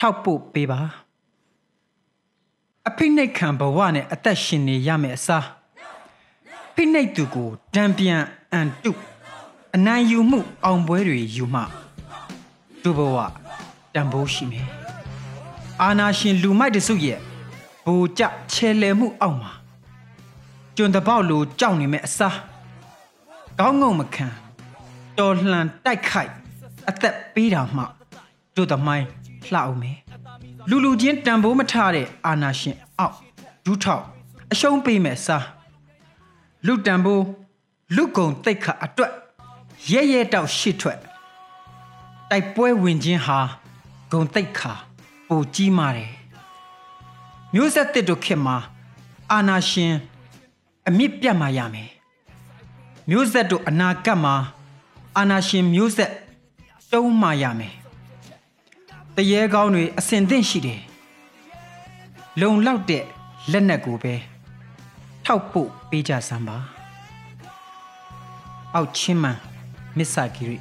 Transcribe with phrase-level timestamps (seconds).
[0.00, 0.80] ထောက်ပို့ပေးပါ
[2.88, 5.46] အဖိနှိတ်ခံဘဝနဲ့အသက်ရှင်နေရမယ်အစား
[6.74, 8.92] ဖိနှိတ်သူကိုတံပြန်အန်တု
[9.76, 11.60] အနိုင်ယူမှုအောင်ပွဲတွေယူမှ
[12.82, 13.16] သူဘဝ
[13.94, 14.66] တန်ဖိုးရှိမယ်
[15.82, 17.18] အာနာရှင်လူမိုက်တစုရဲ့
[17.84, 18.22] ဘူကြ
[18.52, 19.52] ချဲလဲမှုအောက်မှာ
[20.76, 22.36] ကျွန်းတပေါက်လိုကြောက်နေမဲ့အစား
[23.58, 24.26] ကောင်းငုံမခံ
[25.18, 26.32] တော်လှန်တိုက်ခိုက်
[26.88, 27.82] အသက်ပေးတာမှ
[28.56, 29.06] တို့သမိုင်း
[29.53, 29.97] လှအောင်မယ်
[30.69, 33.15] လူလူချင်းတန်ဖိုးမထတဲ့အာနာရှင်အောက်
[33.65, 34.03] ဒူးထောက်
[34.51, 35.45] အရှုံးပေးမဲ့အစား
[36.65, 37.25] လူတန်ဖိုး
[37.95, 39.13] လူကုံတိတ်ခတ်အတွက်
[39.91, 40.99] ရဲရဲတောက်ရှစ်ထွက်
[42.29, 43.39] တိုက်ပွဲဝင်ခြင်းဟာ
[44.11, 44.71] ဂုံတိတ်ခါ
[45.27, 46.11] ပိုကြီးမာတယ်
[47.53, 48.57] မျိုးဆက်တစ်တို့ခေတ်မှာ
[49.31, 49.93] အာနာရှင်
[50.87, 51.89] အမြင့်ပြတ်มาရမယ်
[53.09, 54.35] မျိုးဆက်တို့အနာဂတ်မှာ
[55.17, 56.11] အာနာရှင်မျိုးဆက်
[56.91, 57.73] တုံးมาရမယ်
[59.16, 60.80] တရေကောင်းတွေအစင်သင့်ရှိတယ်
[62.40, 63.04] လုံလောက်တဲ့
[63.52, 64.14] လက်နက်ကိုပဲ
[65.24, 66.58] ထောက်ဖို့ပေးကြစမ်းပါ
[68.74, 69.38] အောက်ချင်းမှန်
[69.96, 70.56] မစ္ဆာဂီရီ